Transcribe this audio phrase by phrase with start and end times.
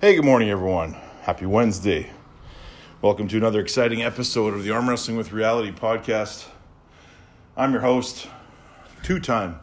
[0.00, 0.94] Hey, good morning, everyone.
[1.22, 2.10] Happy Wednesday.
[3.00, 6.46] Welcome to another exciting episode of the Arm Wrestling with Reality podcast.
[7.56, 8.26] I'm your host,
[9.04, 9.60] two time,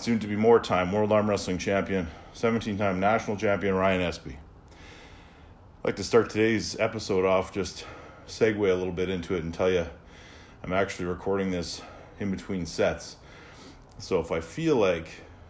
[0.00, 4.32] soon to be more time, World Arm Wrestling Champion, 17 time National Champion Ryan Espey.
[4.32, 7.84] I'd like to start today's episode off, just
[8.26, 9.86] segue a little bit into it and tell you
[10.64, 11.82] I'm actually recording this
[12.18, 13.16] in between sets.
[13.98, 15.08] So if I feel like,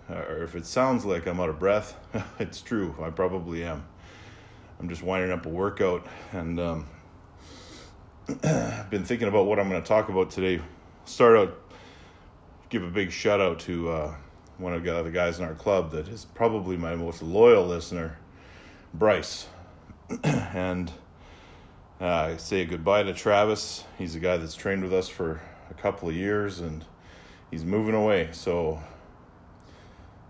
[0.09, 1.97] or if it sounds like I'm out of breath,
[2.39, 2.95] it's true.
[3.01, 3.85] I probably am.
[4.81, 6.87] I'm just winding up a workout and um,
[8.91, 10.63] been thinking about what I'm going to talk about today.
[11.05, 11.61] Start out,
[12.71, 14.15] give a big shout out to uh,
[14.59, 18.19] one of the guys in our club that is probably my most loyal listener,
[18.93, 19.47] Bryce.
[20.25, 20.93] and
[22.01, 23.85] uh, say goodbye to Travis.
[23.97, 25.41] He's a guy that's trained with us for
[25.71, 26.85] a couple of years and
[27.51, 28.29] he's moving away.
[28.33, 28.83] So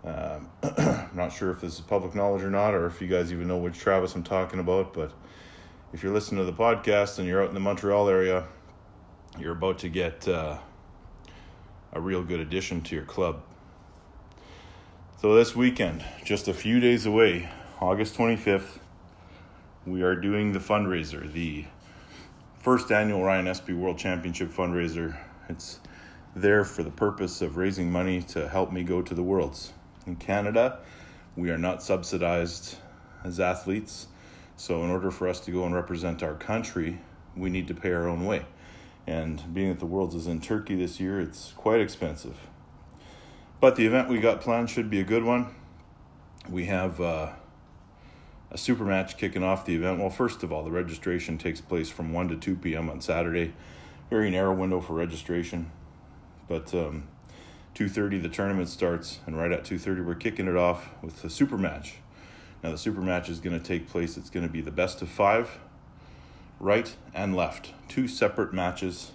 [0.05, 3.31] um, I'm not sure if this is public knowledge or not, or if you guys
[3.31, 4.93] even know which Travis I'm talking about.
[4.93, 5.11] But
[5.93, 8.45] if you're listening to the podcast and you're out in the Montreal area,
[9.39, 10.57] you're about to get uh,
[11.91, 13.41] a real good addition to your club.
[15.21, 17.49] So this weekend, just a few days away,
[17.81, 18.79] August 25th,
[19.85, 21.65] we are doing the fundraiser, the
[22.59, 25.17] first annual Ryan Espey World Championship fundraiser.
[25.49, 25.79] It's
[26.35, 29.73] there for the purpose of raising money to help me go to the Worlds.
[30.05, 30.79] In Canada,
[31.35, 32.77] we are not subsidized
[33.23, 34.07] as athletes,
[34.55, 36.99] so in order for us to go and represent our country,
[37.35, 38.45] we need to pay our own way.
[39.07, 42.37] And being that the Worlds is in Turkey this year, it's quite expensive.
[43.59, 45.55] But the event we got planned should be a good one.
[46.49, 47.33] We have uh,
[48.51, 49.99] a super match kicking off the event.
[49.99, 52.89] Well, first of all, the registration takes place from 1 to 2 p.m.
[52.89, 53.53] on Saturday.
[54.09, 55.71] Very narrow window for registration.
[56.47, 57.07] But um,
[57.75, 61.57] 2.30 the tournament starts, and right at 2.30 we're kicking it off with the super
[61.57, 61.95] match.
[62.63, 64.17] Now the super match is going to take place.
[64.17, 65.59] It's going to be the best of five,
[66.59, 67.73] right and left.
[67.87, 69.11] Two separate matches.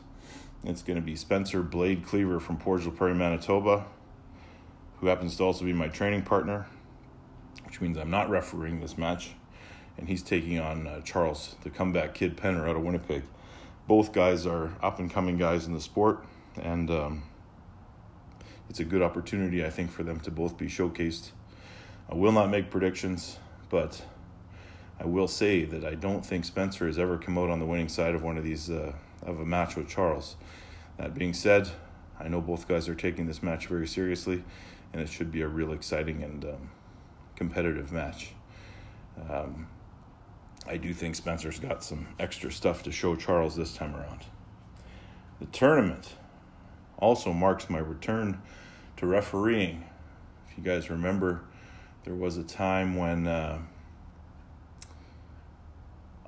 [0.62, 3.86] It's going to be Spencer Blade Cleaver from Port Prairie, Manitoba,
[4.98, 6.66] who happens to also be my training partner
[7.70, 9.30] which means I'm not refereeing this match.
[9.96, 13.22] And he's taking on uh, Charles, the comeback kid Penner out of Winnipeg.
[13.86, 16.24] Both guys are up and coming guys in the sport,
[16.60, 17.22] and um,
[18.70, 21.30] it's a good opportunity, I think, for them to both be showcased.
[22.08, 23.36] I will not make predictions,
[23.68, 24.00] but
[25.00, 27.88] I will say that I don't think Spencer has ever come out on the winning
[27.88, 28.92] side of one of these uh,
[29.22, 30.36] of a match with Charles.
[30.98, 31.68] That being said,
[32.20, 34.44] I know both guys are taking this match very seriously,
[34.92, 36.70] and it should be a real exciting and um,
[37.34, 38.34] competitive match.
[39.28, 39.66] Um,
[40.68, 44.26] I do think Spencer's got some extra stuff to show Charles this time around.
[45.40, 46.14] The tournament
[47.00, 48.40] also marks my return
[48.96, 49.84] to refereeing.
[50.48, 51.40] If you guys remember,
[52.04, 53.58] there was a time when uh,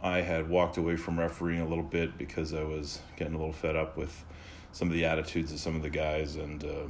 [0.02, 3.52] I had walked away from refereeing a little bit because I was getting a little
[3.52, 4.24] fed up with
[4.72, 6.64] some of the attitudes of some of the guys and.
[6.64, 6.88] Uh,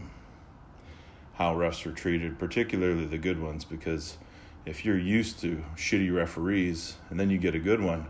[1.35, 4.19] how refs are treated, particularly the good ones, because
[4.67, 8.07] if you're used to shitty referees and then you get a good one,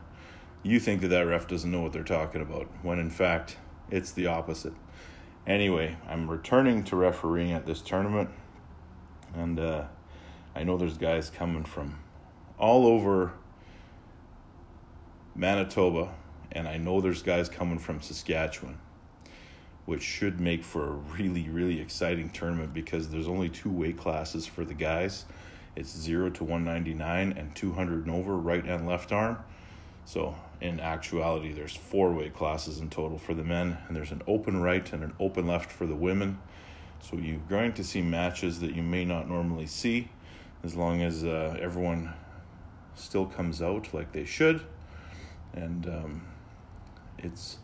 [0.62, 3.56] you think that that ref doesn't know what they're talking about, when in fact
[3.90, 4.74] it's the opposite.
[5.46, 8.30] Anyway, I'm returning to refereeing at this tournament,
[9.34, 9.84] and uh,
[10.54, 11.98] I know there's guys coming from
[12.58, 13.32] all over
[15.34, 16.14] Manitoba,
[16.52, 18.78] and I know there's guys coming from Saskatchewan
[19.84, 24.46] which should make for a really, really exciting tournament because there's only two weight classes
[24.46, 25.24] for the guys.
[25.74, 29.38] It's 0 to 199 and 200 and over, right and left arm.
[30.04, 34.22] So, in actuality, there's four weight classes in total for the men, and there's an
[34.26, 36.38] open right and an open left for the women.
[37.00, 40.08] So, you're going to see matches that you may not normally see
[40.62, 42.14] as long as uh, everyone
[42.94, 44.62] still comes out like they should.
[45.52, 46.26] And um,
[47.18, 47.58] it's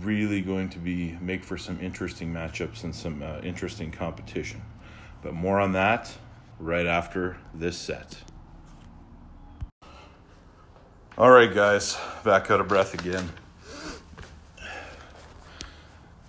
[0.00, 4.62] really going to be make for some interesting matchups and some uh, interesting competition.
[5.22, 6.14] But more on that
[6.58, 8.18] right after this set.
[11.16, 13.30] All right, guys, back out of breath again.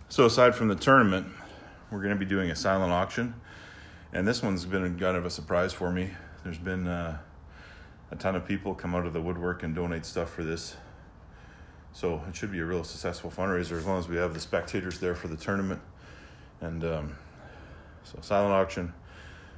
[0.09, 1.25] So, aside from the tournament,
[1.89, 3.33] we're going to be doing a silent auction,
[4.13, 6.11] and this one's been kind of a surprise for me.
[6.43, 7.17] There's been uh,
[8.11, 10.75] a ton of people come out of the woodwork and donate stuff for this
[11.91, 14.99] so it should be a real successful fundraiser as long as we have the spectators
[14.99, 15.81] there for the tournament.
[16.61, 17.15] And um,
[18.03, 18.93] so silent auction,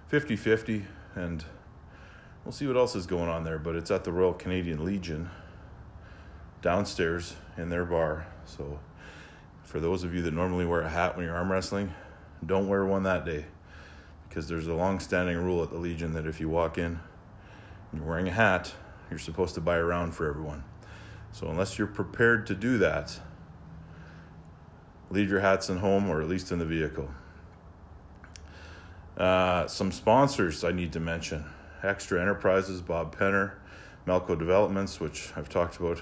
[0.10, 0.86] 50-50,
[1.16, 1.44] and
[2.48, 3.60] we'll see what else is going on there.
[3.60, 5.30] But it's at the Royal Canadian Legion
[6.62, 8.26] downstairs in their bar.
[8.46, 8.80] So
[9.64, 11.94] for those of you that normally wear a hat when you're arm wrestling,
[12.46, 13.44] don't wear one that day
[14.30, 16.98] because there's a long-standing rule at the Legion that if you walk in
[17.94, 18.74] You're wearing a hat.
[19.10, 20.64] You're supposed to buy around for everyone.
[21.34, 23.20] So unless you're prepared to do that,
[25.10, 27.10] leave your hats in home or at least in the vehicle.
[29.18, 31.44] Uh, some sponsors I need to mention
[31.84, 33.54] Extra Enterprises, Bob Penner,
[34.06, 36.02] Melco Developments, which I've talked about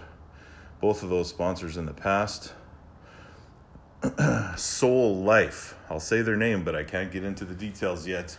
[0.80, 2.54] both of those sponsors in the past.
[4.58, 8.38] Soul Life, I'll say their name, but I can't get into the details yet.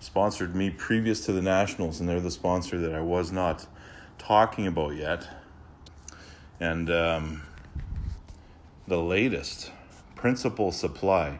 [0.00, 3.66] Sponsored me previous to the Nationals, and they're the sponsor that I was not
[4.18, 5.26] talking about yet.
[6.60, 7.42] And um,
[8.86, 9.72] the latest,
[10.14, 11.38] Principal Supply.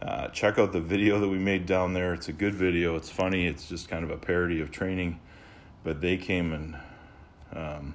[0.00, 2.14] Uh, check out the video that we made down there.
[2.14, 2.94] It's a good video.
[2.94, 3.46] It's funny.
[3.46, 5.18] It's just kind of a parody of training,
[5.82, 6.76] but they came and
[7.52, 7.94] um,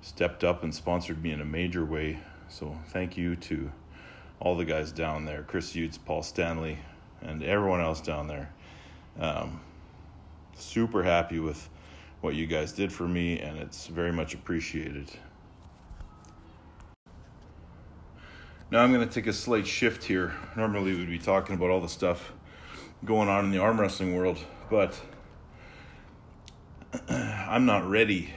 [0.00, 2.20] stepped up and sponsored me in a major way.
[2.48, 3.72] So thank you to
[4.38, 6.78] all the guys down there, Chris Utes, Paul Stanley,
[7.22, 8.52] and everyone else down there.
[9.18, 9.60] Um,
[10.56, 11.68] super happy with
[12.20, 15.10] what you guys did for me, and it's very much appreciated.
[18.74, 20.34] Now I'm going to take a slight shift here.
[20.56, 22.32] Normally we'd be talking about all the stuff
[23.04, 24.36] going on in the arm wrestling world,
[24.68, 25.00] but
[27.08, 28.34] I'm not ready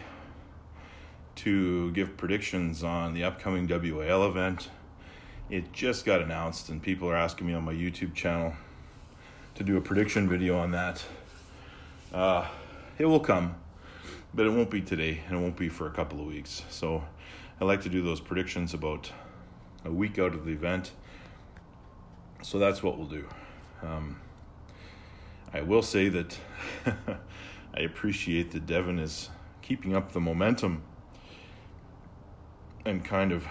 [1.38, 4.70] to give predictions on the upcoming WAL event.
[5.50, 8.54] It just got announced, and people are asking me on my YouTube channel
[9.56, 11.04] to do a prediction video on that.
[12.14, 12.48] Uh,
[13.00, 13.56] it will come,
[14.36, 16.62] but it won't be today, and it won't be for a couple of weeks.
[16.70, 17.04] So
[17.60, 19.10] I like to do those predictions about
[19.88, 20.92] a week out of the event.
[22.44, 23.28] So that's what we'll do.
[23.82, 24.20] Um,
[25.54, 26.38] I will say that
[27.74, 29.30] I appreciate that Devon is
[29.62, 30.84] keeping up the momentum
[32.86, 33.46] and kind of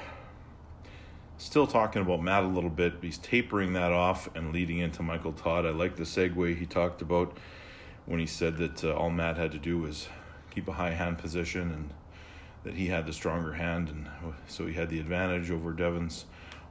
[1.38, 2.94] still talking about Matt a little bit.
[3.02, 5.66] He's tapering that off and leading into Michael Todd.
[5.66, 7.36] I like the segue he talked about
[8.04, 10.08] when he said that uh, all Matt had to do was
[10.50, 11.92] keep a high hand position and
[12.66, 14.08] that he had the stronger hand, and
[14.48, 16.24] so he had the advantage over Devon's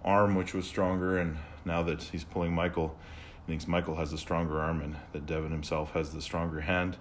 [0.03, 1.17] arm, which was stronger.
[1.17, 2.97] And now that he's pulling Michael,
[3.45, 6.97] he thinks Michael has the stronger arm, and that Devin himself has the stronger hand.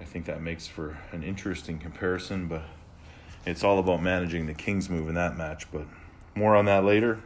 [0.00, 2.62] I think that makes for an interesting comparison, but
[3.44, 5.70] it's all about managing the King's move in that match.
[5.70, 5.84] But
[6.34, 7.20] more on that later.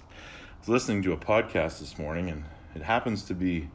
[0.00, 3.70] I was listening to a podcast this morning, and it happens to be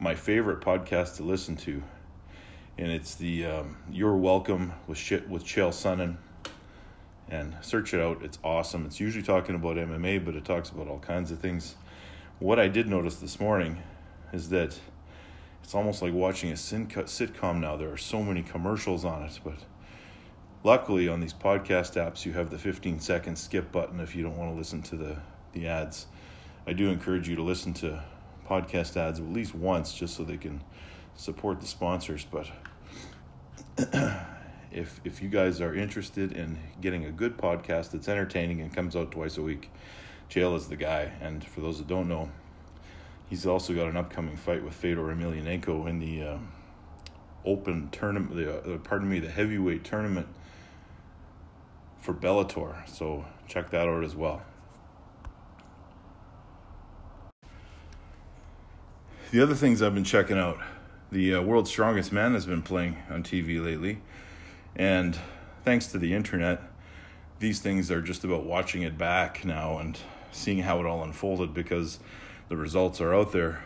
[0.00, 1.82] my favorite podcast to listen to
[2.78, 6.16] and it's the um, "You're Welcome" with shit with Chael Sonnen.
[7.30, 8.84] And search it out; it's awesome.
[8.86, 11.76] It's usually talking about MMA, but it talks about all kinds of things.
[12.38, 13.82] What I did notice this morning
[14.32, 14.78] is that
[15.62, 17.76] it's almost like watching a sitcom now.
[17.76, 19.56] There are so many commercials on it, but
[20.62, 24.36] luckily on these podcast apps, you have the 15 second skip button if you don't
[24.36, 25.16] want to listen to the
[25.52, 26.06] the ads.
[26.66, 28.02] I do encourage you to listen to
[28.48, 30.60] podcast ads at least once, just so they can
[31.16, 32.26] support the sponsors.
[32.30, 32.50] But
[34.72, 38.96] if if you guys are interested in getting a good podcast that's entertaining and comes
[38.96, 39.70] out twice a week,
[40.30, 41.12] Chael is the guy.
[41.20, 42.30] And for those that don't know,
[43.28, 46.38] he's also got an upcoming fight with Fedor Emelianenko in the uh,
[47.44, 48.34] Open tournament.
[48.36, 50.26] The uh, pardon me, the heavyweight tournament
[52.00, 52.88] for Bellator.
[52.88, 54.42] So check that out as well.
[59.30, 60.58] The other things I've been checking out
[61.10, 64.00] the uh, World's Strongest Man has been playing on TV lately.
[64.76, 65.18] And
[65.64, 66.62] thanks to the internet,
[67.38, 69.98] these things are just about watching it back now and
[70.32, 71.98] seeing how it all unfolded because
[72.48, 73.62] the results are out there.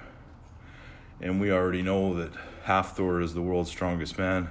[1.20, 2.32] And we already know that
[2.66, 4.50] Hafthor is the world's strongest man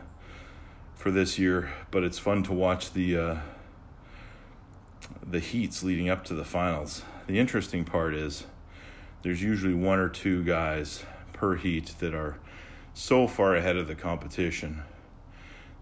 [0.95, 3.37] for this year, but it's fun to watch the uh,
[5.25, 7.03] the heats leading up to the finals.
[7.27, 8.45] The interesting part is
[9.21, 12.39] there's usually one or two guys per heat that are
[12.97, 14.81] so far ahead of the competition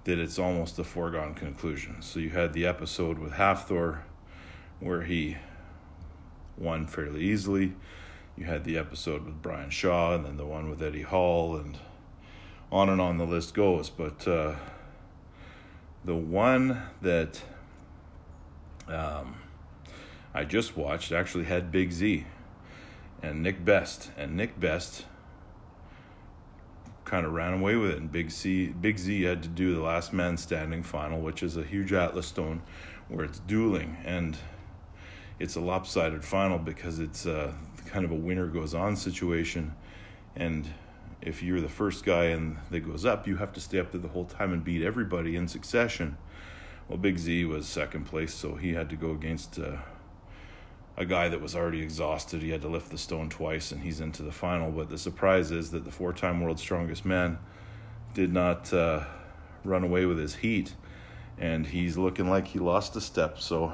[0.04, 2.02] that it's almost a foregone conclusion.
[2.02, 4.00] So you had the episode with Hafthor
[4.82, 5.38] where he
[6.58, 7.74] won fairly easily.
[8.36, 11.78] You had the episode with Brian Shaw, and then the one with Eddie Hall, and
[12.70, 13.90] on and on the list goes.
[13.90, 14.56] But uh,
[16.04, 17.42] the one that
[18.90, 19.38] um,
[20.34, 22.26] I just watched actually had Big Z
[23.24, 25.06] and Nick Best, and Nick Best
[27.06, 27.98] kind of ran away with it.
[27.98, 31.56] And Big C, Big Z had to do the last man standing final, which is
[31.56, 32.62] a huge Atlas stone
[33.08, 34.38] where it's dueling and
[35.40, 37.54] it's a lopsided final because it's uh,
[37.86, 39.76] kind of a winner goes on situation.
[40.36, 40.68] And
[41.22, 44.02] if you're the first guy and that goes up, you have to stay up there
[44.02, 46.18] the whole time and beat everybody in succession.
[46.88, 49.60] Well, Big Z was second place, so he had to go against.
[49.60, 49.78] Uh,
[50.98, 52.42] a guy that was already exhausted.
[52.42, 54.72] He had to lift the stone twice, and he's into the final.
[54.72, 57.38] But the surprise is that the four-time world's strongest man
[58.14, 59.04] did not uh,
[59.64, 60.74] run away with his heat,
[61.38, 63.40] and he's looking like he lost a step.
[63.40, 63.74] So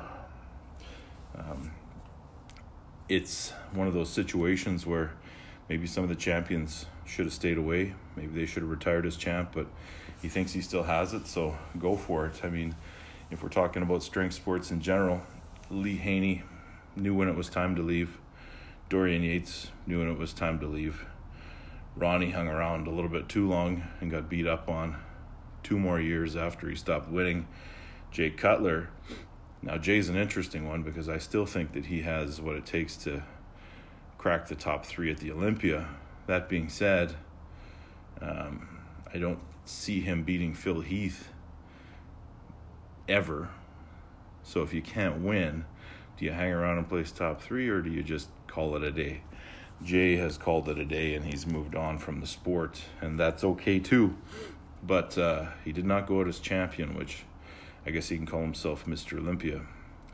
[1.38, 1.72] um,
[3.08, 5.12] it's one of those situations where
[5.70, 7.94] maybe some of the champions should have stayed away.
[8.16, 9.68] Maybe they should have retired as champ, but
[10.22, 12.42] he thinks he still has it, so go for it.
[12.44, 12.75] I mean,
[13.30, 15.22] if we're talking about strength sports in general,
[15.70, 16.44] Lee Haney
[17.01, 18.17] knew when it was time to leave.
[18.89, 21.05] Dorian Yates knew when it was time to leave.
[21.96, 24.98] Ronnie hung around a little bit too long and got beat up on
[25.63, 27.48] two more years after he stopped winning.
[28.12, 28.89] Jay Cutler.
[29.62, 32.96] Now, Jay's an interesting one because I still think that he has what it takes
[32.98, 33.24] to
[34.17, 35.88] crack the top three at the Olympia.
[36.27, 37.15] That being said,
[38.22, 38.79] um,
[39.13, 41.29] I don't see him beating Phil Heath
[43.08, 43.50] ever.
[44.43, 45.65] So if you can't win,
[46.22, 48.92] do you hang around and place top three or do you just call it a
[48.92, 49.24] day?
[49.84, 53.44] Jay has called it a day and he's moved on from the sport, and that's
[53.44, 54.16] okay too.
[54.84, 57.24] But uh, he did not go out as champion, which
[57.88, 59.18] I guess he can call himself Mr.
[59.18, 59.62] Olympia,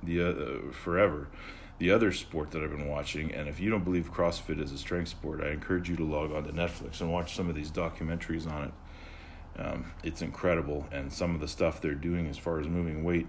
[0.02, 1.28] the uh, forever.
[1.78, 4.78] The other sport that I've been watching, and if you don't believe CrossFit is a
[4.78, 7.70] strength sport, I encourage you to log on to Netflix and watch some of these
[7.70, 9.62] documentaries on it.
[9.62, 13.28] Um, it's incredible, and some of the stuff they're doing as far as moving weight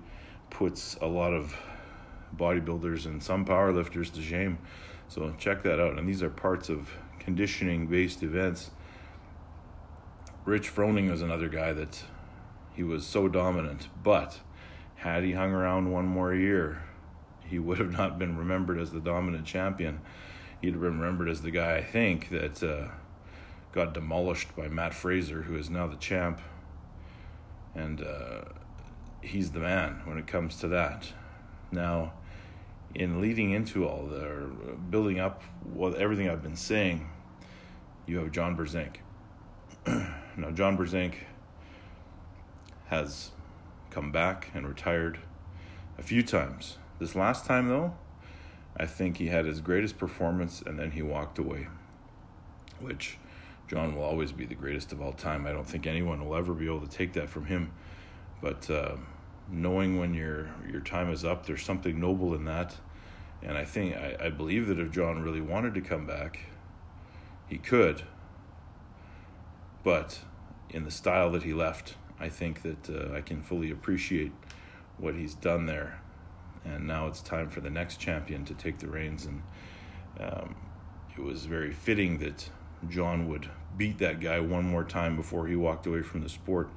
[0.48, 1.54] puts a lot of
[2.36, 4.58] bodybuilders and some powerlifters to shame.
[5.08, 5.98] So check that out.
[5.98, 8.70] And these are parts of conditioning based events.
[10.44, 12.02] Rich Froning was another guy that
[12.74, 14.40] he was so dominant, but
[14.96, 16.82] had he hung around one more year,
[17.44, 20.00] he would have not been remembered as the dominant champion.
[20.60, 22.88] He'd have been remembered as the guy, I think, that uh,
[23.72, 26.40] got demolished by Matt Fraser, who is now the champ.
[27.74, 28.44] And uh,
[29.22, 31.12] he's the man when it comes to that.
[31.70, 32.14] Now,
[32.94, 34.50] in leading into all the
[34.90, 35.42] building up
[35.72, 37.08] what everything I've been saying,
[38.06, 38.96] you have John Brzenk.
[39.86, 41.14] now, John Brzenk
[42.86, 43.30] has
[43.90, 45.18] come back and retired
[45.98, 46.78] a few times.
[46.98, 47.94] This last time, though,
[48.76, 51.68] I think he had his greatest performance and then he walked away,
[52.80, 53.18] which
[53.68, 55.46] John will always be the greatest of all time.
[55.46, 57.72] I don't think anyone will ever be able to take that from him.
[58.40, 58.96] But uh,
[59.50, 62.76] knowing when your your time is up, there's something noble in that.
[63.42, 66.40] And I think I, I believe that if John really wanted to come back,
[67.46, 68.02] he could.
[69.84, 70.20] But
[70.70, 74.32] in the style that he left, I think that uh, I can fully appreciate
[74.98, 76.00] what he's done there.
[76.64, 79.26] And now it's time for the next champion to take the reins.
[79.26, 79.42] And
[80.20, 80.56] um,
[81.16, 82.50] it was very fitting that
[82.88, 86.68] John would beat that guy one more time before he walked away from the sport.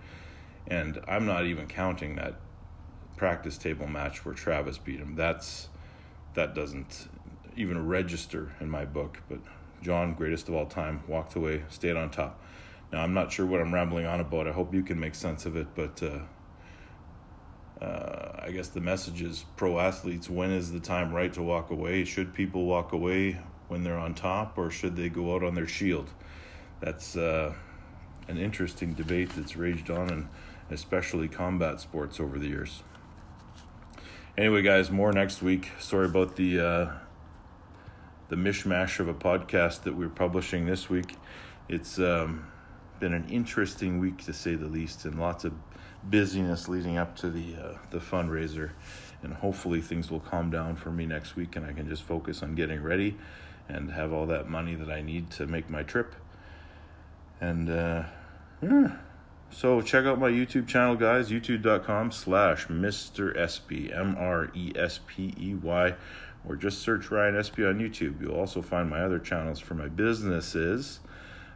[0.67, 2.35] And I'm not even counting that
[3.21, 5.15] practice table match where Travis beat him.
[5.15, 5.69] That's
[6.33, 7.07] that doesn't
[7.55, 9.21] even register in my book.
[9.29, 9.41] But
[9.83, 12.43] John, greatest of all time, walked away, stayed on top.
[12.91, 14.47] Now I'm not sure what I'm rambling on about.
[14.47, 19.21] I hope you can make sense of it, but uh, uh, I guess the message
[19.21, 20.27] is pro athletes.
[20.27, 22.05] When is the time right to walk away?
[22.05, 25.67] Should people walk away when they're on top, or should they go out on their
[25.67, 26.09] shield?
[26.79, 27.53] That's uh,
[28.27, 30.27] an interesting debate that's raged on, and
[30.71, 32.81] especially combat sports over the years.
[34.41, 35.69] Anyway, guys, more next week.
[35.77, 36.91] Sorry about the uh,
[38.29, 41.15] the mishmash of a podcast that we're publishing this week.
[41.69, 42.47] It's um,
[42.99, 45.53] been an interesting week to say the least, and lots of
[46.03, 48.71] busyness leading up to the uh, the fundraiser.
[49.21, 52.41] And hopefully things will calm down for me next week, and I can just focus
[52.41, 53.19] on getting ready
[53.69, 56.15] and have all that money that I need to make my trip.
[57.39, 58.05] And uh,
[58.63, 58.95] yeah.
[59.51, 61.29] So check out my YouTube channel, guys.
[61.29, 63.35] YouTube.com slash Mr.
[63.37, 65.93] Espey, M-R-E-S-P-E-Y,
[66.47, 68.21] or just search Ryan Espey on YouTube.
[68.21, 71.01] You'll also find my other channels for my businesses,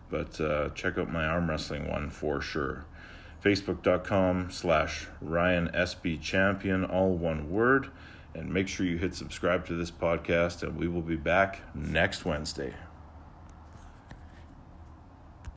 [0.10, 2.86] but uh, check out my arm wrestling one for sure.
[3.44, 7.90] Facebook.com slash Ryan Espey Champion, all one word.
[8.34, 12.26] And make sure you hit subscribe to this podcast, and we will be back next
[12.26, 12.74] Wednesday.